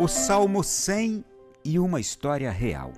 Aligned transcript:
O 0.00 0.08
Salmo 0.08 0.64
100 0.64 1.22
e 1.62 1.78
uma 1.78 2.00
história 2.00 2.50
real. 2.50 2.90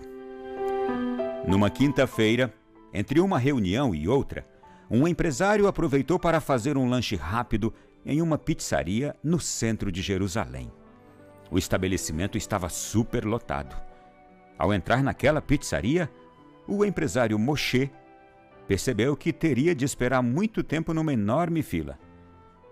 Numa 1.48 1.68
quinta-feira, 1.68 2.54
entre 2.94 3.18
uma 3.18 3.40
reunião 3.40 3.92
e 3.92 4.06
outra, 4.06 4.46
um 4.88 5.08
empresário 5.08 5.66
aproveitou 5.66 6.16
para 6.16 6.40
fazer 6.40 6.76
um 6.76 6.88
lanche 6.88 7.16
rápido 7.16 7.74
em 8.06 8.22
uma 8.22 8.38
pizzaria 8.38 9.16
no 9.20 9.40
centro 9.40 9.90
de 9.90 10.00
Jerusalém. 10.00 10.70
O 11.50 11.58
estabelecimento 11.58 12.38
estava 12.38 12.68
super 12.68 13.24
lotado. 13.24 13.74
Ao 14.56 14.72
entrar 14.72 15.02
naquela 15.02 15.42
pizzaria, 15.42 16.08
o 16.68 16.84
empresário 16.84 17.36
Moshe 17.36 17.90
percebeu 18.68 19.16
que 19.16 19.32
teria 19.32 19.74
de 19.74 19.84
esperar 19.84 20.22
muito 20.22 20.62
tempo 20.62 20.94
numa 20.94 21.12
enorme 21.12 21.64
fila. 21.64 21.98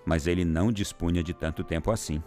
Mas 0.06 0.28
ele 0.28 0.44
não 0.44 0.70
dispunha 0.70 1.20
de 1.20 1.34
tanto 1.34 1.64
tempo 1.64 1.90
assim 1.90 2.22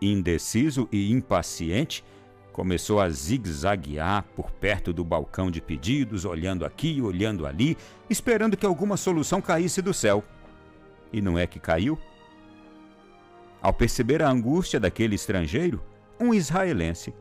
indeciso 0.00 0.88
e 0.92 1.12
impaciente, 1.12 2.04
começou 2.52 3.00
a 3.00 3.08
zigue-zaguear 3.08 4.24
por 4.34 4.50
perto 4.50 4.92
do 4.92 5.04
balcão 5.04 5.50
de 5.50 5.60
pedidos, 5.60 6.24
olhando 6.24 6.64
aqui, 6.64 7.00
olhando 7.00 7.46
ali, 7.46 7.76
esperando 8.10 8.56
que 8.56 8.66
alguma 8.66 8.96
solução 8.96 9.40
caísse 9.40 9.80
do 9.80 9.94
céu. 9.94 10.24
E 11.12 11.20
não 11.20 11.38
é 11.38 11.46
que 11.46 11.60
caiu? 11.60 11.98
Ao 13.62 13.72
perceber 13.72 14.22
a 14.22 14.30
angústia 14.30 14.78
daquele 14.78 15.14
estrangeiro, 15.14 15.80
um 16.18 16.34
israelense 16.34 17.14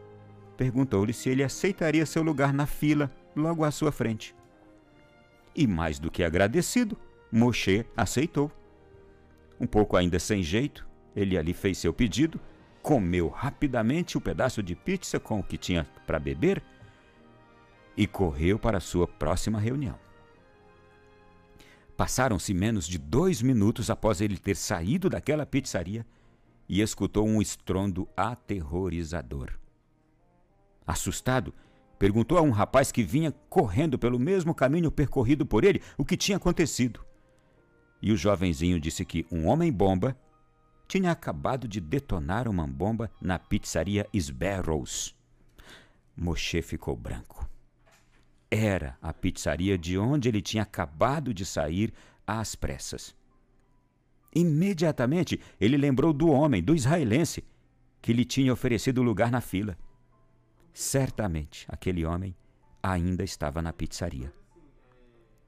perguntou-lhe 0.56 1.14
se 1.14 1.30
ele 1.30 1.44
aceitaria 1.44 2.06
seu 2.06 2.24
lugar 2.24 2.52
na 2.52 2.66
fila 2.66 3.12
logo 3.36 3.64
à 3.64 3.70
sua 3.70 3.92
frente. 3.92 4.36
E 5.56 5.68
mais 5.68 6.00
do 6.00 6.10
que 6.10 6.24
agradecido, 6.24 6.98
Moshe 7.32 7.86
aceitou. 7.96 8.52
Um 9.60 9.68
pouco 9.68 9.96
ainda 9.96 10.18
sem 10.20 10.42
jeito, 10.42 10.88
ele 11.16 11.38
ali 11.38 11.54
fez 11.54 11.78
seu 11.78 11.94
pedido 11.94 12.40
comeu 12.88 13.28
rapidamente 13.28 14.18
o 14.18 14.22
pedaço 14.22 14.64
de 14.64 14.74
pizza 14.74 15.20
com 15.20 15.42
o 15.42 15.44
que 15.44 15.58
tinha 15.58 15.86
para 16.06 16.18
beber 16.18 16.64
e 17.98 18.08
correu 18.08 18.58
para 18.58 18.80
sua 18.80 19.06
próxima 19.06 19.60
reunião. 19.60 20.00
Passaram-se 21.98 22.54
menos 22.54 22.88
de 22.88 22.98
dois 22.98 23.42
minutos 23.42 23.90
após 23.90 24.22
ele 24.22 24.38
ter 24.38 24.56
saído 24.56 25.10
daquela 25.10 25.46
pizzaria 25.46 26.06
e 26.70 26.80
escutou 26.80 27.28
um 27.28 27.42
estrondo 27.42 28.08
aterrorizador. 28.16 29.52
Assustado, 30.86 31.54
perguntou 32.00 32.38
a 32.38 32.42
um 32.42 32.52
rapaz 32.52 32.90
que 32.90 33.04
vinha 33.04 33.34
correndo 33.50 34.00
pelo 34.00 34.18
mesmo 34.18 34.56
caminho 34.56 34.90
percorrido 34.90 35.46
por 35.46 35.66
ele 35.66 35.82
o 35.98 36.06
que 36.06 36.16
tinha 36.16 36.38
acontecido. 36.38 37.06
E 38.02 38.14
o 38.14 38.16
jovenzinho 38.16 38.80
disse 38.80 39.04
que 39.04 39.26
um 39.30 39.46
homem-bomba 39.46 40.18
tinha 40.88 41.12
acabado 41.12 41.68
de 41.68 41.82
detonar 41.82 42.48
uma 42.48 42.66
bomba 42.66 43.12
na 43.22 43.38
pizzaria 43.38 44.08
Sbarrows. 44.14 45.16
Moshe 46.16 46.62
ficou 46.62 46.96
branco. 46.96 47.48
Era 48.50 48.98
a 49.02 49.14
pizzaria 49.14 49.78
de 49.78 49.98
onde 49.98 50.30
ele 50.30 50.42
tinha 50.42 50.64
acabado 50.64 51.34
de 51.34 51.46
sair 51.46 51.94
às 52.26 52.56
pressas. 52.56 53.16
Imediatamente 54.34 55.40
ele 55.60 55.78
lembrou 55.78 56.14
do 56.14 56.30
homem, 56.30 56.64
do 56.64 56.74
israelense, 56.74 57.44
que 58.02 58.14
lhe 58.14 58.24
tinha 58.24 58.54
oferecido 58.54 59.04
lugar 59.04 59.30
na 59.30 59.42
fila. 59.42 59.78
Certamente 60.74 61.66
aquele 61.68 62.06
homem 62.06 62.36
ainda 62.82 63.24
estava 63.24 63.62
na 63.62 63.74
pizzaria. 63.74 64.32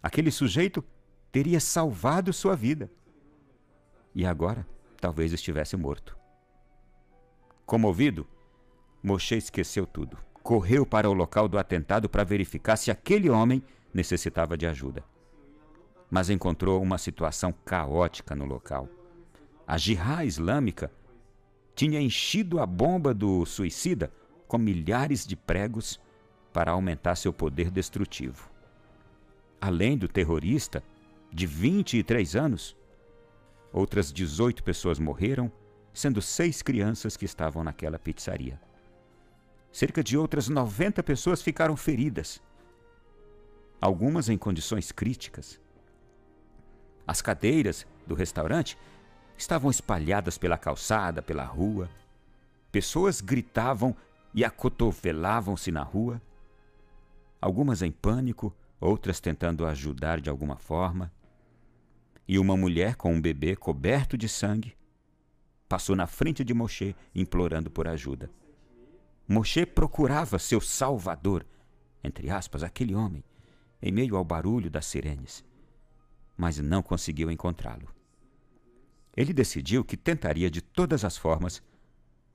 Aquele 0.04 0.32
sujeito 0.32 0.84
teria 1.32 1.60
salvado 1.60 2.34
sua 2.34 2.56
vida. 2.56 2.92
E 4.14 4.26
agora? 4.26 4.68
Talvez 5.00 5.34
estivesse 5.34 5.76
morto. 5.78 6.18
Comovido, 7.66 8.28
Moshe 9.02 9.36
esqueceu 9.36 9.86
tudo. 9.86 10.18
Correu 10.44 10.86
para 10.86 11.10
o 11.10 11.14
local 11.14 11.48
do 11.48 11.58
atentado 11.58 12.10
para 12.10 12.24
verificar 12.24 12.76
se 12.76 12.92
aquele 12.92 13.30
homem 13.30 13.64
necessitava 13.94 14.58
de 14.58 14.66
ajuda. 14.66 15.04
Mas 16.10 16.30
encontrou 16.30 16.82
uma 16.82 16.98
situação 16.98 17.54
caótica 17.66 18.36
no 18.36 18.46
local. 18.46 18.90
A 19.68 19.78
Jihá 19.78 20.26
Islâmica 20.26 20.92
tinha 21.76 22.02
enchido 22.02 22.60
a 22.60 22.66
bomba 22.66 23.14
do 23.14 23.46
suicida 23.46 24.12
com 24.48 24.58
milhares 24.58 25.26
de 25.26 25.36
pregos 25.36 26.00
para 26.52 26.72
aumentar 26.72 27.16
seu 27.16 27.32
poder 27.32 27.70
destrutivo. 27.70 28.50
Além 29.62 29.98
do 29.98 30.08
terrorista, 30.08 30.84
de 31.32 31.46
23 31.46 32.36
anos, 32.36 32.76
Outras 33.72 34.12
18 34.12 34.64
pessoas 34.64 34.98
morreram, 34.98 35.52
sendo 35.94 36.22
seis 36.22 36.62
crianças 36.62 37.16
que 37.16 37.26
estavam 37.26 37.64
naquela 37.64 38.00
pizzaria. 38.00 38.60
Cerca 39.72 40.04
de 40.04 40.18
outras 40.18 40.48
90 40.50 41.04
pessoas 41.04 41.42
ficaram 41.42 41.78
feridas, 41.78 42.42
algumas 43.80 44.28
em 44.28 44.38
condições 44.38 44.92
críticas. 44.92 45.62
As 47.06 47.22
cadeiras 47.22 47.86
do 48.08 48.16
restaurante 48.16 48.78
estavam 49.38 49.70
espalhadas 49.70 50.38
pela 50.38 50.58
calçada, 50.58 51.22
pela 51.22 51.44
rua. 51.44 51.90
Pessoas 52.72 53.22
gritavam 53.22 53.96
e 54.34 54.44
acotovelavam-se 54.44 55.72
na 55.72 55.84
rua. 55.84 56.22
Algumas 57.42 57.82
em 57.82 57.92
pânico, 57.92 58.54
outras 58.80 59.20
tentando 59.20 59.66
ajudar 59.66 60.20
de 60.20 60.30
alguma 60.30 60.58
forma 60.58 61.12
e 62.30 62.38
uma 62.38 62.56
mulher 62.56 62.96
com 62.96 63.12
um 63.12 63.20
bebê 63.20 63.56
coberto 63.56 64.16
de 64.16 64.30
sangue 64.30 64.78
passou 65.68 65.96
na 65.96 66.06
frente 66.06 66.44
de 66.44 66.54
Moshe 66.54 66.96
implorando 67.16 67.72
por 67.72 67.88
ajuda. 67.88 68.30
Moshe 69.28 69.66
procurava 69.66 70.38
seu 70.38 70.62
salvador, 70.62 71.44
entre 72.04 72.30
aspas, 72.30 72.62
aquele 72.62 72.94
homem, 72.94 73.24
em 73.82 73.92
meio 73.92 74.16
ao 74.16 74.24
barulho 74.24 74.70
das 74.70 74.86
sirenes, 74.86 75.44
mas 76.38 76.60
não 76.60 76.84
conseguiu 76.84 77.32
encontrá-lo. 77.32 77.90
Ele 79.18 79.34
decidiu 79.34 79.84
que 79.84 79.98
tentaria 79.98 80.52
de 80.52 80.62
todas 80.62 81.04
as 81.04 81.18
formas 81.18 81.64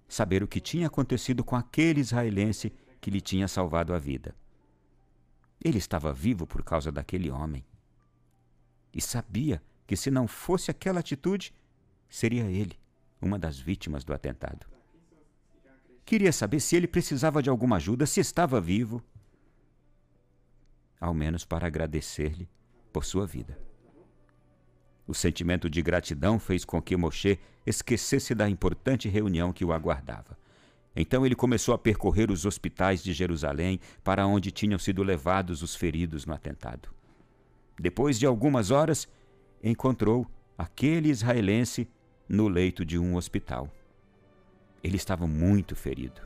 saber 0.09 0.43
o 0.43 0.49
que 0.49 0.59
tinha 0.59 0.89
acontecido 0.89 1.45
com 1.45 1.55
aquele 1.55 2.01
israelense 2.01 2.73
que 3.01 3.13
lhe 3.13 3.21
tinha 3.21 3.47
salvado 3.47 3.95
a 3.95 3.99
vida. 4.01 4.35
Ele 5.65 5.79
estava 5.79 6.13
vivo 6.13 6.49
por 6.49 6.65
causa 6.65 6.91
daquele 6.91 7.31
homem. 7.31 7.65
E 8.93 9.01
sabia 9.01 9.63
que, 9.87 9.97
se 9.97 10.11
não 10.11 10.27
fosse 10.27 10.71
aquela 10.71 11.01
atitude, 11.01 11.55
seria 12.09 12.45
ele 12.45 12.79
uma 13.21 13.39
das 13.39 13.59
vítimas 13.59 14.05
do 14.05 14.13
atentado. 14.13 14.67
Queria 16.05 16.33
saber 16.33 16.61
se 16.61 16.77
ele 16.77 16.87
precisava 16.87 17.43
de 17.43 17.49
alguma 17.49 17.77
ajuda, 17.77 18.05
se 18.05 18.21
estava 18.21 18.61
vivo, 18.61 19.03
ao 21.01 21.15
menos 21.15 21.45
para 21.45 21.67
agradecer-lhe 21.67 22.49
por 22.93 23.05
sua 23.05 23.27
vida. 23.27 23.59
O 25.07 25.15
sentimento 25.15 25.69
de 25.69 25.83
gratidão 25.83 26.39
fez 26.39 26.65
com 26.65 26.81
que 26.81 26.97
Moshe 26.97 27.39
esquecesse 27.67 28.35
da 28.35 28.49
importante 28.49 29.09
reunião 29.09 29.53
que 29.53 29.65
o 29.65 29.73
aguardava. 29.73 30.39
Então 30.97 31.27
ele 31.27 31.35
começou 31.35 31.75
a 31.75 31.79
percorrer 31.79 32.31
os 32.31 32.47
hospitais 32.47 33.03
de 33.03 33.13
Jerusalém 33.13 33.81
para 34.03 34.27
onde 34.27 34.51
tinham 34.51 34.79
sido 34.79 35.03
levados 35.03 35.63
os 35.63 35.75
feridos 35.75 36.25
no 36.25 36.33
atentado. 36.33 36.89
Depois 37.79 38.19
de 38.19 38.27
algumas 38.27 38.71
horas, 38.71 39.09
encontrou 39.71 40.27
aquele 40.59 41.09
israelense 41.09 41.89
no 42.29 42.49
leito 42.49 42.85
de 42.85 42.99
um 42.99 43.17
hospital. 43.17 43.73
Ele 44.83 44.97
estava 44.97 45.27
muito 45.27 45.75
ferido, 45.75 46.21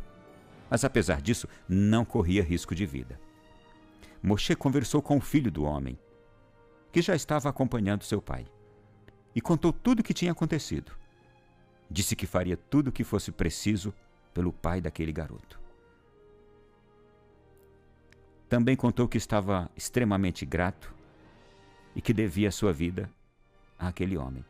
mas 0.69 0.85
apesar 0.85 1.23
disso, 1.23 1.49
não 1.69 2.05
corria 2.05 2.43
risco 2.43 2.75
de 2.75 2.85
vida. 2.85 3.19
Moshe 4.21 4.57
conversou 4.57 5.01
com 5.01 5.17
o 5.17 5.21
filho 5.21 5.53
do 5.53 5.63
homem, 5.63 5.97
que 6.91 7.01
já 7.01 7.15
estava 7.15 7.49
acompanhando 7.49 8.03
seu 8.03 8.21
pai, 8.21 8.45
e 9.35 9.41
contou 9.41 9.73
tudo 9.73 10.01
o 10.01 10.03
que 10.03 10.13
tinha 10.13 10.33
acontecido. 10.33 10.91
Disse 11.89 12.17
que 12.17 12.27
faria 12.27 12.57
tudo 12.57 12.89
o 12.89 12.93
que 12.93 13.05
fosse 13.05 13.31
preciso 13.31 13.95
pelo 14.35 14.53
pai 14.53 14.81
daquele 14.81 15.13
garoto. 15.13 15.61
Também 18.49 18.75
contou 18.75 19.07
que 19.07 19.17
estava 19.17 19.71
extremamente 19.77 20.45
grato 20.45 20.93
e 21.95 22.03
que 22.03 22.13
devia 22.13 22.51
sua 22.51 22.73
vida 22.73 23.09
àquele 23.79 24.17
homem. 24.17 24.45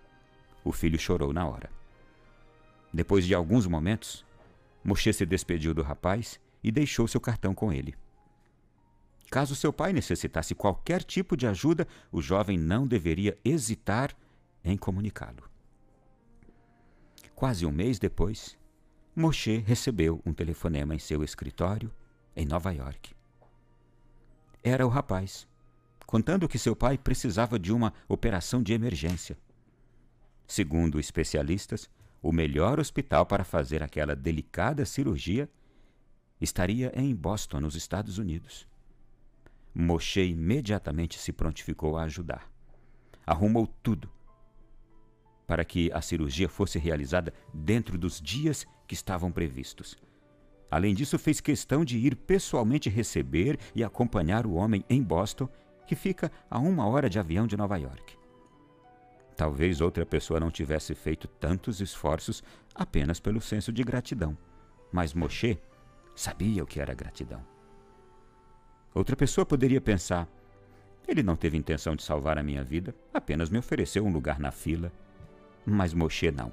O 0.65 0.73
filho 0.73 0.99
chorou 0.99 1.33
na 1.33 1.47
hora. 1.47 1.71
Depois 2.93 3.27
de 3.27 3.35
alguns 3.35 3.67
momentos, 3.67 4.25
Moshe 4.83 5.13
se 5.13 5.27
despediu 5.27 5.75
do 5.75 5.83
rapaz 5.83 6.41
e 6.63 6.73
deixou 6.73 7.07
seu 7.07 7.21
cartão 7.21 7.55
com 7.55 7.73
ele. 7.73 7.95
Caso 9.31 9.55
seu 9.55 9.73
pai 9.73 9.93
necessitasse 9.93 10.55
qualquer 10.55 11.03
tipo 11.05 11.37
de 11.37 11.47
ajuda, 11.47 11.87
o 12.11 12.23
jovem 12.23 12.57
não 12.57 12.87
deveria 12.87 13.39
hesitar 13.45 14.17
em 14.65 14.77
comunicá-lo. 14.77 15.49
Quase 17.35 17.67
um 17.67 17.71
mês 17.71 17.99
depois, 17.99 18.59
Moshe 19.15 19.59
recebeu 19.59 20.23
um 20.25 20.33
telefonema 20.33 20.95
em 20.95 20.99
seu 20.99 21.23
escritório 21.23 21.93
em 22.35 22.47
Nova 22.47 22.73
York. 22.73 23.15
Era 24.63 24.87
o 24.87 24.89
rapaz 24.89 25.47
contando 26.09 26.49
que 26.49 26.59
seu 26.59 26.75
pai 26.75 26.97
precisava 26.97 27.59
de 27.59 27.71
uma 27.71 27.93
operação 28.09 28.63
de 28.63 28.73
emergência. 28.73 29.37
Segundo 30.47 30.99
especialistas, 30.99 31.87
o 32.23 32.33
melhor 32.33 32.81
hospital 32.81 33.27
para 33.27 33.45
fazer 33.45 33.83
aquela 33.83 34.17
delicada 34.17 34.87
cirurgia 34.87 35.51
estaria 36.41 36.91
em 36.99 37.15
Boston, 37.15 37.61
nos 37.61 37.75
Estados 37.75 38.17
Unidos. 38.17 38.67
Moshe 39.75 40.23
imediatamente 40.23 41.19
se 41.19 41.31
prontificou 41.31 41.99
a 41.99 42.05
ajudar. 42.05 42.51
Arrumou 43.27 43.67
tudo 43.67 44.11
para 45.47 45.63
que 45.63 45.93
a 45.93 46.01
cirurgia 46.01 46.49
fosse 46.49 46.79
realizada 46.79 47.35
dentro 47.53 47.99
dos 47.99 48.19
dias 48.19 48.67
que 48.87 48.95
estavam 48.95 49.31
previstos. 49.31 49.95
Além 50.71 50.95
disso, 50.95 51.19
fez 51.19 51.39
questão 51.39 51.85
de 51.85 51.99
ir 51.99 52.17
pessoalmente 52.17 52.89
receber 52.89 53.59
e 53.75 53.85
acompanhar 53.85 54.47
o 54.47 54.55
homem 54.55 54.83
em 54.89 55.03
Boston, 55.03 55.51
que 55.89 55.97
fica 55.97 56.31
a 56.51 56.59
uma 56.59 56.87
hora 56.87 57.09
de 57.09 57.19
avião 57.19 57.47
de 57.47 57.57
Nova 57.57 57.79
York. 57.79 58.19
Talvez 59.35 59.81
outra 59.81 60.05
pessoa 60.05 60.39
não 60.39 60.51
tivesse 60.51 60.95
feito 60.95 61.27
tantos 61.27 61.81
esforços 61.81 62.45
apenas 62.75 63.19
pelo 63.19 63.41
senso 63.41 63.73
de 63.73 63.83
gratidão, 63.83 64.37
mas 64.93 65.15
Moshe 65.15 65.59
sabia 66.15 66.63
o 66.63 66.67
que 66.67 66.79
era 66.79 66.93
gratidão. 66.93 67.43
Outra 68.95 69.17
pessoa 69.17 69.47
poderia 69.47 69.81
pensar: 69.81 70.29
ele 71.07 71.23
não 71.23 71.37
teve 71.37 71.57
intenção 71.57 71.97
de 71.97 72.03
salvar 72.03 72.37
a 72.37 72.43
minha 72.43 72.63
vida, 72.63 72.95
apenas 73.13 73.49
me 73.49 73.59
ofereceu 73.59 74.05
um 74.05 74.13
lugar 74.13 74.39
na 74.39 74.51
fila. 74.51 74.93
Mas 75.65 75.95
Moshe 75.95 76.31
não. 76.31 76.53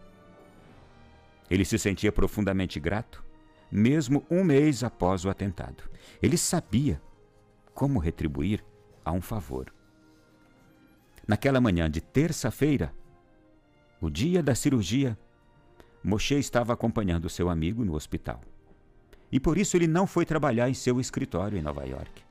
Ele 1.49 1.65
se 1.65 1.77
sentia 1.77 2.11
profundamente 2.11 2.79
grato 2.79 3.23
mesmo 3.69 4.25
um 4.31 4.43
mês 4.43 4.83
após 4.83 5.25
o 5.25 5.29
atentado. 5.29 5.83
Ele 6.21 6.38
sabia 6.38 7.01
como 7.73 7.99
retribuir 7.99 8.63
a 9.05 9.11
um 9.11 9.21
favor. 9.21 9.71
Naquela 11.27 11.61
manhã 11.61 11.89
de 11.89 12.01
terça-feira, 12.01 12.93
o 14.01 14.09
dia 14.09 14.43
da 14.43 14.53
cirurgia, 14.53 15.17
Moshe 16.03 16.35
estava 16.35 16.73
acompanhando 16.73 17.29
seu 17.29 17.49
amigo 17.49 17.85
no 17.85 17.95
hospital. 17.95 18.41
E 19.31 19.39
por 19.39 19.57
isso 19.57 19.75
ele 19.75 19.87
não 19.87 20.05
foi 20.05 20.25
trabalhar 20.25 20.69
em 20.69 20.73
seu 20.73 20.99
escritório 20.99 21.57
em 21.57 21.61
Nova 21.61 21.83
York. 21.83 22.23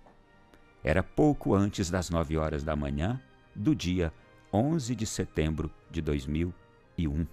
Era 0.82 1.02
pouco 1.02 1.54
antes 1.54 1.90
das 1.90 2.10
nove 2.10 2.36
horas 2.36 2.62
da 2.62 2.76
manhã 2.76 3.20
do 3.54 3.74
dia 3.74 4.12
11 4.52 4.94
de 4.94 5.06
setembro 5.06 5.70
de 5.90 6.00
2001. 6.00 7.26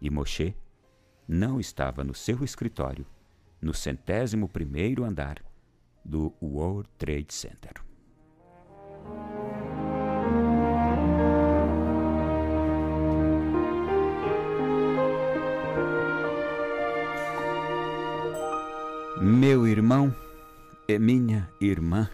E 0.00 0.10
Moshe 0.10 0.54
não 1.26 1.58
estava 1.58 2.04
no 2.04 2.14
seu 2.14 2.44
escritório, 2.44 3.06
no 3.60 3.72
centésimo 3.72 4.48
primeiro 4.48 5.04
andar 5.04 5.42
do 6.04 6.34
World 6.42 6.88
Trade 6.98 7.32
Center. 7.32 7.87
Meu 19.20 19.66
irmão 19.66 20.14
e 20.86 20.96
minha 20.96 21.52
irmã, 21.60 22.08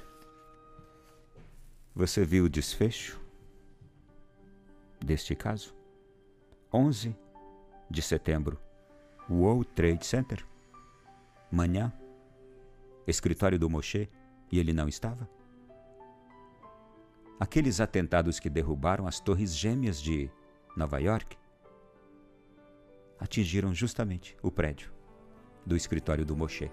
você 1.94 2.24
viu 2.24 2.44
o 2.44 2.48
desfecho 2.48 3.20
deste 5.04 5.34
caso? 5.34 5.74
11 6.72 7.14
de 7.90 8.00
setembro 8.00 8.58
World 9.28 9.68
Trade 9.74 10.06
Center? 10.06 10.46
Manhã? 11.52 11.92
Escritório 13.06 13.58
do 13.58 13.68
Moshe 13.68 14.08
e 14.50 14.58
ele 14.58 14.72
não 14.72 14.88
estava? 14.88 15.28
Aqueles 17.38 17.80
atentados 17.80 18.40
que 18.40 18.48
derrubaram 18.48 19.06
as 19.06 19.20
torres 19.20 19.54
gêmeas 19.54 20.00
de 20.00 20.30
Nova 20.74 20.98
York 21.00 21.36
atingiram 23.20 23.74
justamente 23.74 24.34
o 24.42 24.50
prédio 24.50 24.90
do 25.66 25.76
escritório 25.76 26.24
do 26.24 26.34
Moshe. 26.34 26.70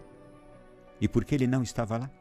E 1.01 1.07
por 1.07 1.25
que 1.25 1.33
ele 1.33 1.47
não 1.47 1.63
estava 1.63 1.97
lá? 1.97 2.11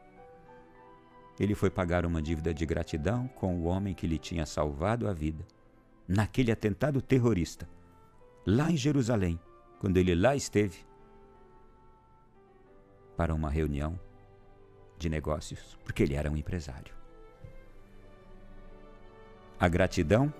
Ele 1.39 1.55
foi 1.55 1.69
pagar 1.69 2.05
uma 2.05 2.21
dívida 2.21 2.53
de 2.53 2.65
gratidão 2.65 3.27
com 3.27 3.55
o 3.55 3.65
homem 3.65 3.93
que 3.93 4.07
lhe 4.07 4.17
tinha 4.17 4.45
salvado 4.45 5.07
a 5.07 5.13
vida 5.13 5.45
naquele 6.07 6.51
atentado 6.51 7.01
terrorista, 7.01 7.69
lá 8.45 8.69
em 8.69 8.75
Jerusalém, 8.75 9.39
quando 9.79 9.97
ele 9.97 10.13
lá 10.13 10.35
esteve 10.35 10.79
para 13.15 13.33
uma 13.33 13.49
reunião 13.49 13.99
de 14.97 15.09
negócios, 15.09 15.77
porque 15.85 16.03
ele 16.03 16.15
era 16.15 16.29
um 16.29 16.35
empresário. 16.35 16.93
A 19.59 19.67
gratidão, 19.67 20.33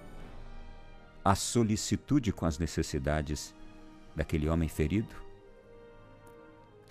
a 1.23 1.35
solicitude 1.35 2.33
com 2.33 2.45
as 2.45 2.57
necessidades 2.57 3.55
daquele 4.15 4.49
homem 4.49 4.67
ferido, 4.67 5.15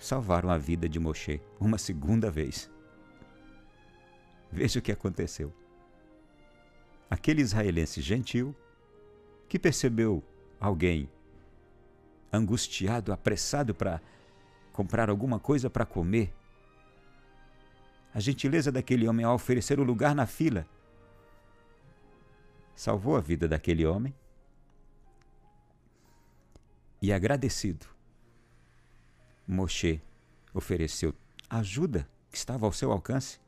salvaram 0.01 0.49
a 0.49 0.57
vida 0.57 0.89
de 0.89 0.99
Moshe 0.99 1.39
uma 1.59 1.77
segunda 1.77 2.31
vez. 2.31 2.69
Veja 4.51 4.79
o 4.79 4.81
que 4.81 4.91
aconteceu. 4.91 5.53
Aquele 7.09 7.41
israelense 7.41 8.01
gentil 8.01 8.55
que 9.47 9.59
percebeu 9.59 10.23
alguém 10.59 11.07
angustiado, 12.33 13.13
apressado 13.13 13.75
para 13.75 14.01
comprar 14.73 15.09
alguma 15.09 15.39
coisa 15.39 15.69
para 15.69 15.85
comer. 15.85 16.33
A 18.13 18.19
gentileza 18.19 18.71
daquele 18.71 19.07
homem 19.07 19.25
ao 19.25 19.35
oferecer 19.35 19.79
o 19.79 19.83
lugar 19.83 20.15
na 20.15 20.25
fila 20.25 20.65
salvou 22.75 23.15
a 23.15 23.21
vida 23.21 23.47
daquele 23.47 23.85
homem. 23.85 24.15
E 27.01 27.11
agradecido, 27.13 27.85
Moshe 29.47 30.01
ofereceu 30.53 31.13
ajuda 31.49 32.07
que 32.29 32.37
estava 32.37 32.65
ao 32.65 32.71
seu 32.71 32.91
alcance 32.91 33.39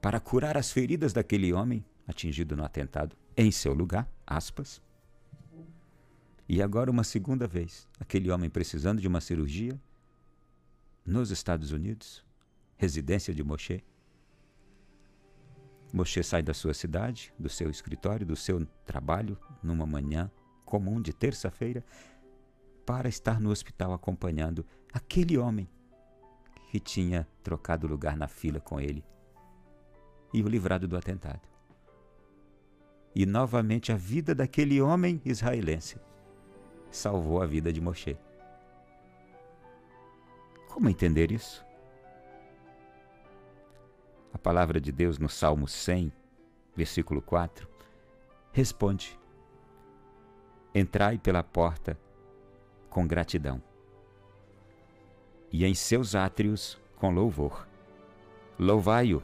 para 0.00 0.18
curar 0.18 0.56
as 0.56 0.72
feridas 0.72 1.12
daquele 1.12 1.52
homem 1.52 1.84
atingido 2.06 2.56
no 2.56 2.64
atentado 2.64 3.16
em 3.36 3.50
seu 3.50 3.72
lugar, 3.72 4.10
aspas. 4.26 4.82
E 6.48 6.60
agora, 6.60 6.90
uma 6.90 7.04
segunda 7.04 7.46
vez, 7.46 7.88
aquele 7.98 8.30
homem 8.30 8.50
precisando 8.50 9.00
de 9.00 9.08
uma 9.08 9.20
cirurgia 9.20 9.80
nos 11.04 11.30
Estados 11.30 11.72
Unidos, 11.72 12.24
residência 12.76 13.32
de 13.32 13.42
Moshe. 13.42 13.82
Moshe 15.92 16.22
sai 16.22 16.42
da 16.42 16.52
sua 16.52 16.74
cidade, 16.74 17.32
do 17.38 17.48
seu 17.48 17.70
escritório, 17.70 18.26
do 18.26 18.36
seu 18.36 18.66
trabalho, 18.84 19.38
numa 19.62 19.86
manhã 19.86 20.30
comum 20.64 21.00
de 21.00 21.12
terça-feira, 21.12 21.84
para 22.84 23.08
estar 23.08 23.40
no 23.40 23.50
hospital 23.50 23.92
acompanhando 23.92 24.66
aquele 24.92 25.38
homem 25.38 25.68
que 26.70 26.80
tinha 26.80 27.28
trocado 27.42 27.86
lugar 27.86 28.16
na 28.16 28.26
fila 28.26 28.60
com 28.60 28.80
ele 28.80 29.04
e 30.32 30.42
o 30.42 30.48
livrado 30.48 30.88
do 30.88 30.96
atentado. 30.96 31.46
E 33.14 33.26
novamente 33.26 33.92
a 33.92 33.96
vida 33.96 34.34
daquele 34.34 34.80
homem 34.80 35.20
israelense 35.24 36.00
salvou 36.90 37.42
a 37.42 37.46
vida 37.46 37.72
de 37.72 37.80
Moshe. 37.80 38.16
Como 40.68 40.88
entender 40.88 41.30
isso? 41.30 41.64
A 44.32 44.38
palavra 44.38 44.80
de 44.80 44.90
Deus 44.90 45.18
no 45.18 45.28
Salmo 45.28 45.68
100, 45.68 46.10
versículo 46.74 47.20
4, 47.20 47.68
responde: 48.50 49.18
Entrai 50.74 51.18
pela 51.18 51.42
porta 51.42 51.98
com 52.92 53.06
gratidão, 53.06 53.60
e 55.50 55.64
em 55.64 55.74
seus 55.74 56.14
átrios 56.14 56.78
com 56.96 57.10
louvor. 57.10 57.66
Louvai-o 58.58 59.22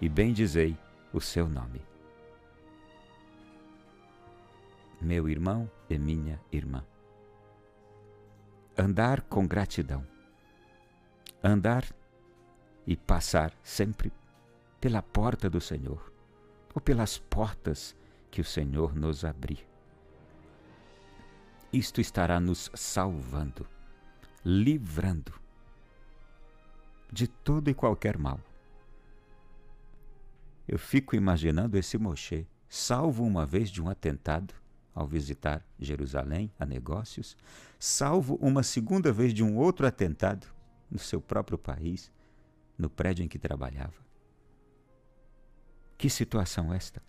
e 0.00 0.08
bendizei 0.08 0.76
o 1.12 1.20
seu 1.20 1.48
nome. 1.48 1.80
Meu 5.00 5.28
irmão 5.28 5.70
e 5.88 5.98
minha 5.98 6.40
irmã 6.52 6.84
andar 8.76 9.22
com 9.22 9.46
gratidão. 9.46 10.04
Andar 11.42 11.84
e 12.86 12.96
passar 12.96 13.52
sempre 13.62 14.12
pela 14.80 15.02
porta 15.02 15.48
do 15.48 15.60
Senhor, 15.60 16.12
ou 16.74 16.80
pelas 16.80 17.18
portas 17.18 17.96
que 18.30 18.40
o 18.40 18.44
Senhor 18.44 18.94
nos 18.94 19.24
abrir. 19.24 19.73
Isto 21.74 22.00
estará 22.00 22.38
nos 22.38 22.70
salvando, 22.72 23.66
livrando 24.44 25.34
de 27.10 27.26
todo 27.26 27.68
e 27.68 27.74
qualquer 27.74 28.16
mal. 28.16 28.38
Eu 30.68 30.78
fico 30.78 31.16
imaginando 31.16 31.76
esse 31.76 31.98
Moshe, 31.98 32.46
salvo 32.68 33.24
uma 33.24 33.44
vez 33.44 33.70
de 33.70 33.82
um 33.82 33.88
atentado, 33.88 34.54
ao 34.94 35.04
visitar 35.04 35.66
Jerusalém 35.76 36.48
a 36.60 36.64
negócios, 36.64 37.36
salvo 37.76 38.36
uma 38.36 38.62
segunda 38.62 39.12
vez 39.12 39.34
de 39.34 39.42
um 39.42 39.56
outro 39.56 39.84
atentado 39.84 40.46
no 40.88 41.00
seu 41.00 41.20
próprio 41.20 41.58
país, 41.58 42.12
no 42.78 42.88
prédio 42.88 43.24
em 43.24 43.28
que 43.28 43.36
trabalhava. 43.36 44.00
Que 45.98 46.08
situação 46.08 46.72
esta? 46.72 47.02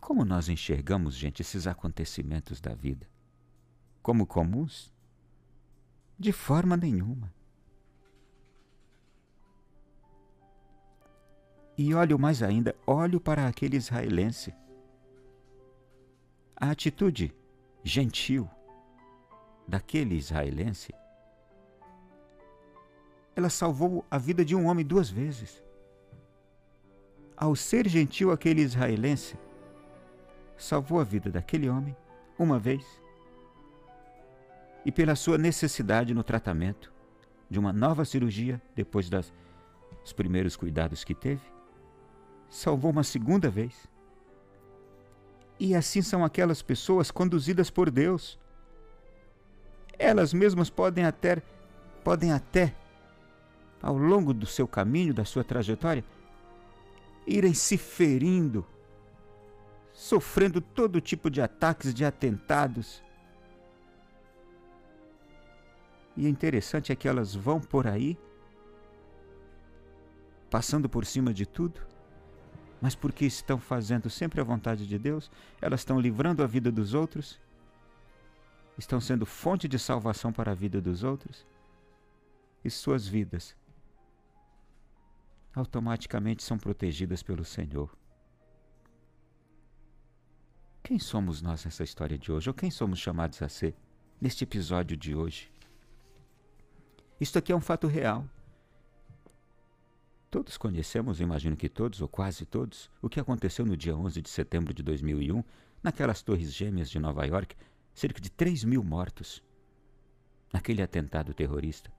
Como 0.00 0.24
nós 0.24 0.48
enxergamos, 0.48 1.14
gente, 1.14 1.42
esses 1.42 1.66
acontecimentos 1.66 2.60
da 2.60 2.74
vida? 2.74 3.06
Como 4.02 4.26
comuns? 4.26 4.92
De 6.18 6.32
forma 6.32 6.76
nenhuma. 6.76 7.32
E 11.76 11.94
olho 11.94 12.18
mais 12.18 12.42
ainda, 12.42 12.74
olho 12.86 13.20
para 13.20 13.46
aquele 13.46 13.76
israelense. 13.76 14.52
A 16.56 16.70
atitude 16.70 17.32
gentil 17.84 18.50
daquele 19.66 20.16
israelense, 20.16 20.92
ela 23.36 23.48
salvou 23.48 24.04
a 24.10 24.18
vida 24.18 24.44
de 24.44 24.56
um 24.56 24.66
homem 24.66 24.84
duas 24.84 25.08
vezes. 25.08 25.62
Ao 27.36 27.54
ser 27.54 27.86
gentil 27.86 28.32
aquele 28.32 28.62
israelense, 28.62 29.38
salvou 30.58 31.00
a 31.00 31.04
vida 31.04 31.30
daquele 31.30 31.68
homem 31.70 31.96
uma 32.38 32.58
vez 32.58 32.84
e 34.84 34.92
pela 34.92 35.14
sua 35.14 35.38
necessidade 35.38 36.14
no 36.14 36.22
tratamento 36.22 36.92
de 37.50 37.58
uma 37.58 37.72
nova 37.72 38.04
cirurgia 38.04 38.60
depois 38.74 39.08
das, 39.08 39.32
dos 40.02 40.12
primeiros 40.12 40.56
cuidados 40.56 41.04
que 41.04 41.14
teve, 41.14 41.42
salvou 42.48 42.90
uma 42.90 43.02
segunda 43.02 43.50
vez. 43.50 43.74
E 45.60 45.74
assim 45.74 46.02
são 46.02 46.24
aquelas 46.24 46.62
pessoas 46.62 47.10
conduzidas 47.10 47.68
por 47.68 47.90
Deus. 47.90 48.38
Elas 49.98 50.32
mesmas 50.32 50.70
podem 50.70 51.04
até 51.04 51.42
podem 52.04 52.32
até 52.32 52.74
ao 53.82 53.98
longo 53.98 54.32
do 54.32 54.46
seu 54.46 54.66
caminho, 54.66 55.12
da 55.12 55.24
sua 55.24 55.44
trajetória, 55.44 56.02
irem 57.26 57.52
se 57.52 57.76
ferindo, 57.76 58.64
sofrendo 59.98 60.60
todo 60.60 61.00
tipo 61.00 61.28
de 61.28 61.42
ataques, 61.42 61.92
de 61.92 62.04
atentados. 62.04 63.02
E 66.16 66.24
o 66.24 66.28
interessante 66.28 66.92
é 66.92 66.96
que 66.96 67.08
elas 67.08 67.34
vão 67.34 67.60
por 67.60 67.84
aí, 67.84 68.16
passando 70.48 70.88
por 70.88 71.04
cima 71.04 71.34
de 71.34 71.44
tudo, 71.44 71.80
mas 72.80 72.94
porque 72.94 73.26
estão 73.26 73.58
fazendo 73.58 74.08
sempre 74.08 74.40
a 74.40 74.44
vontade 74.44 74.86
de 74.86 74.96
Deus, 74.96 75.32
elas 75.60 75.80
estão 75.80 76.00
livrando 76.00 76.44
a 76.44 76.46
vida 76.46 76.70
dos 76.70 76.94
outros, 76.94 77.40
estão 78.78 79.00
sendo 79.00 79.26
fonte 79.26 79.66
de 79.66 79.80
salvação 79.80 80.32
para 80.32 80.52
a 80.52 80.54
vida 80.54 80.80
dos 80.80 81.02
outros, 81.02 81.44
e 82.64 82.70
suas 82.70 83.04
vidas 83.08 83.56
automaticamente 85.56 86.44
são 86.44 86.56
protegidas 86.56 87.20
pelo 87.20 87.44
Senhor. 87.44 87.97
Quem 90.88 90.98
somos 90.98 91.42
nós 91.42 91.66
nessa 91.66 91.84
história 91.84 92.16
de 92.16 92.32
hoje? 92.32 92.48
Ou 92.48 92.54
quem 92.54 92.70
somos 92.70 92.98
chamados 92.98 93.42
a 93.42 93.48
ser 93.50 93.74
neste 94.18 94.44
episódio 94.44 94.96
de 94.96 95.14
hoje? 95.14 95.52
Isto 97.20 97.38
aqui 97.38 97.52
é 97.52 97.54
um 97.54 97.60
fato 97.60 97.86
real. 97.86 98.26
Todos 100.30 100.56
conhecemos, 100.56 101.20
imagino 101.20 101.58
que 101.58 101.68
todos, 101.68 102.00
ou 102.00 102.08
quase 102.08 102.46
todos, 102.46 102.90
o 103.02 103.08
que 103.10 103.20
aconteceu 103.20 103.66
no 103.66 103.76
dia 103.76 103.94
11 103.94 104.22
de 104.22 104.30
setembro 104.30 104.72
de 104.72 104.82
2001, 104.82 105.44
naquelas 105.82 106.22
torres 106.22 106.54
gêmeas 106.54 106.88
de 106.88 106.98
Nova 106.98 107.26
York, 107.26 107.54
cerca 107.92 108.18
de 108.18 108.30
3 108.30 108.64
mil 108.64 108.82
mortos, 108.82 109.44
naquele 110.50 110.80
atentado 110.80 111.34
terrorista. 111.34 111.92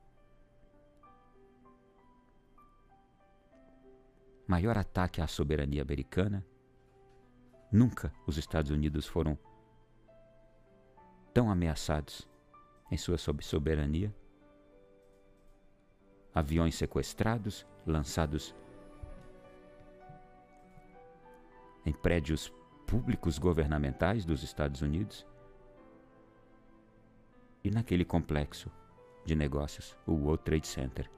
Maior 4.48 4.80
ataque 4.80 5.22
à 5.22 5.28
soberania 5.28 5.84
americana. 5.84 6.44
Nunca 7.72 8.12
os 8.26 8.38
Estados 8.38 8.72
Unidos 8.72 9.06
foram 9.06 9.38
tão 11.34 11.52
ameaçados 11.52 12.28
em 12.92 12.98
sua 12.98 13.18
soberania 13.18 14.14
aviões 16.34 16.76
sequestrados, 16.76 17.66
lançados 17.86 18.56
em 21.86 21.94
prédios 21.94 22.52
públicos 22.88 23.38
governamentais 23.38 24.26
dos 24.26 24.42
Estados 24.42 24.82
Unidos 24.82 25.26
e 27.64 27.70
naquele 27.70 28.06
complexo 28.06 28.72
de 29.26 29.36
negócios, 29.36 29.96
o 30.08 30.14
World 30.14 30.44
Trade 30.44 30.68
Center. 30.68 31.12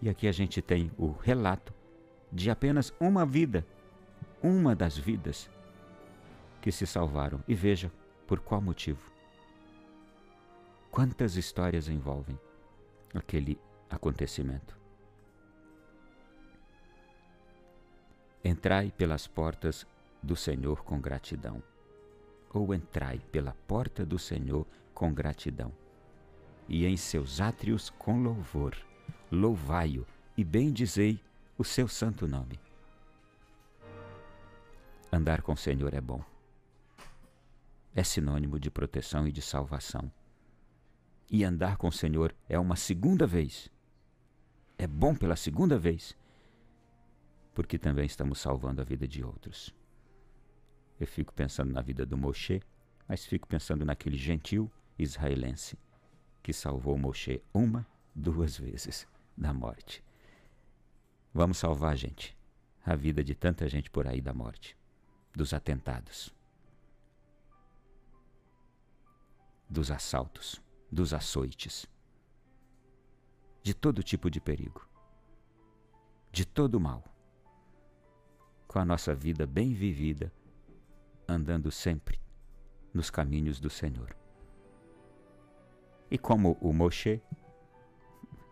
E 0.00 0.08
aqui 0.08 0.26
a 0.26 0.32
gente 0.32 0.62
tem 0.62 0.90
o 0.96 1.12
relato 1.12 1.77
de 2.32 2.50
apenas 2.50 2.92
uma 3.00 3.24
vida, 3.24 3.66
uma 4.42 4.74
das 4.74 4.96
vidas 4.96 5.50
que 6.60 6.70
se 6.70 6.86
salvaram. 6.86 7.42
E 7.48 7.54
veja 7.54 7.90
por 8.26 8.40
qual 8.40 8.60
motivo. 8.60 9.10
Quantas 10.90 11.36
histórias 11.36 11.88
envolvem 11.88 12.38
aquele 13.14 13.58
acontecimento? 13.88 14.76
Entrai 18.44 18.90
pelas 18.90 19.26
portas 19.26 19.86
do 20.22 20.34
Senhor 20.34 20.82
com 20.82 21.00
gratidão, 21.00 21.62
ou 22.52 22.74
entrai 22.74 23.20
pela 23.30 23.54
porta 23.66 24.04
do 24.04 24.18
Senhor 24.18 24.66
com 24.94 25.12
gratidão, 25.12 25.72
e 26.68 26.86
em 26.86 26.96
seus 26.96 27.40
átrios 27.40 27.90
com 27.90 28.22
louvor, 28.22 28.76
louvai-o 29.30 30.06
e 30.36 30.44
bendizei 30.44 31.20
o 31.58 31.64
seu 31.64 31.88
santo 31.88 32.26
nome. 32.26 32.58
Andar 35.12 35.42
com 35.42 35.52
o 35.52 35.56
Senhor 35.56 35.92
é 35.92 36.00
bom. 36.00 36.24
É 37.94 38.04
sinônimo 38.04 38.58
de 38.58 38.70
proteção 38.70 39.26
e 39.26 39.32
de 39.32 39.42
salvação 39.42 40.10
e 41.30 41.44
andar 41.44 41.76
com 41.76 41.88
o 41.88 41.92
Senhor 41.92 42.34
é 42.48 42.58
uma 42.58 42.76
segunda 42.76 43.26
vez. 43.26 43.68
É 44.78 44.86
bom 44.86 45.14
pela 45.14 45.36
segunda 45.36 45.78
vez, 45.78 46.16
porque 47.54 47.78
também 47.78 48.06
estamos 48.06 48.38
salvando 48.38 48.80
a 48.80 48.84
vida 48.84 49.06
de 49.06 49.22
outros. 49.22 49.74
Eu 50.98 51.06
fico 51.06 51.32
pensando 51.34 51.72
na 51.72 51.82
vida 51.82 52.06
do 52.06 52.16
Moshe, 52.16 52.62
mas 53.06 53.26
fico 53.26 53.46
pensando 53.46 53.84
naquele 53.84 54.16
gentil 54.16 54.70
israelense 54.98 55.78
que 56.42 56.52
salvou 56.52 56.96
Moshe 56.96 57.42
uma, 57.52 57.86
duas 58.14 58.56
vezes 58.56 59.06
da 59.36 59.52
morte. 59.52 60.02
Vamos 61.38 61.58
salvar, 61.58 61.96
gente, 61.96 62.36
a 62.84 62.96
vida 62.96 63.22
de 63.22 63.32
tanta 63.32 63.68
gente 63.68 63.88
por 63.88 64.08
aí 64.08 64.20
da 64.20 64.34
morte, 64.34 64.76
dos 65.32 65.54
atentados, 65.54 66.34
dos 69.70 69.88
assaltos 69.88 70.60
dos 70.90 71.14
açoites, 71.14 71.86
de 73.62 73.72
todo 73.72 74.02
tipo 74.02 74.28
de 74.28 74.40
perigo, 74.40 74.84
de 76.32 76.44
todo 76.44 76.80
mal, 76.80 77.04
com 78.66 78.80
a 78.80 78.84
nossa 78.84 79.14
vida 79.14 79.46
bem 79.46 79.72
vivida, 79.72 80.32
andando 81.28 81.70
sempre 81.70 82.20
nos 82.92 83.10
caminhos 83.10 83.60
do 83.60 83.70
Senhor. 83.70 84.12
E 86.10 86.18
como 86.18 86.58
o 86.60 86.72
Moshe, 86.72 87.22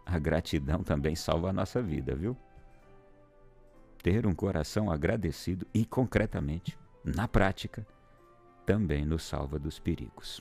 a 0.04 0.20
gratidão 0.20 0.84
também 0.84 1.16
salva 1.16 1.50
a 1.50 1.52
nossa 1.52 1.82
vida, 1.82 2.14
viu? 2.14 2.45
Ter 4.06 4.24
um 4.24 4.32
coração 4.32 4.88
agradecido 4.88 5.66
e 5.74 5.84
concretamente, 5.84 6.78
na 7.04 7.26
prática, 7.26 7.84
também 8.64 9.04
nos 9.04 9.24
salva 9.24 9.58
dos 9.58 9.80
perigos. 9.80 10.40